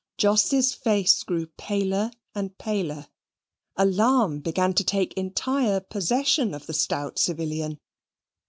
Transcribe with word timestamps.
Jos's 0.17 0.73
face 0.73 1.21
grew 1.21 1.45
paler 1.45 2.09
and 2.33 2.57
paler. 2.57 3.05
Alarm 3.77 4.39
began 4.39 4.73
to 4.73 4.83
take 4.83 5.13
entire 5.13 5.79
possession 5.79 6.55
of 6.55 6.65
the 6.65 6.73
stout 6.73 7.19
civilian. 7.19 7.77